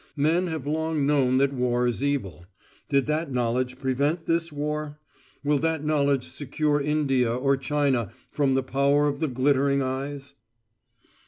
Men 0.17 0.47
have 0.47 0.65
long 0.65 1.05
known 1.05 1.37
that 1.37 1.53
war 1.53 1.85
is 1.85 2.03
evil. 2.03 2.47
Did 2.89 3.05
that 3.05 3.31
knowledge 3.31 3.77
prevent 3.77 4.25
this 4.25 4.51
war? 4.51 4.97
Will 5.43 5.59
that 5.59 5.85
knowledge 5.85 6.27
secure 6.29 6.81
India 6.81 7.31
or 7.31 7.55
China 7.55 8.11
from 8.31 8.55
the 8.55 8.63
power 8.63 9.07
of 9.07 9.19
the 9.19 9.27
glittering 9.27 9.83
eyes? 9.83 10.33